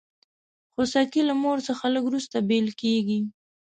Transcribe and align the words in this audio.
خوسکی 0.73 1.21
له 1.29 1.33
مور 1.41 1.57
څخه 1.67 1.85
لږ 1.93 2.03
وروسته 2.07 2.37
بېل 2.49 2.67
کېږي. 2.81 3.19